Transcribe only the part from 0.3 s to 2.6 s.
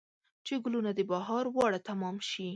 چې ګلونه د بهار واړه تمام شي